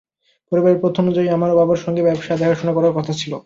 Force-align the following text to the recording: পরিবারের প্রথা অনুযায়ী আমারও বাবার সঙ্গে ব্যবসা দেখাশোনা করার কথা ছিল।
পরিবারের 0.51 0.81
প্রথা 0.81 0.99
অনুযায়ী 1.03 1.27
আমারও 1.29 1.57
বাবার 1.57 1.79
সঙ্গে 1.79 2.05
ব্যবসা 2.07 2.33
দেখাশোনা 2.37 2.73
করার 2.73 2.95
কথা 2.97 3.13
ছিল। 3.13 3.33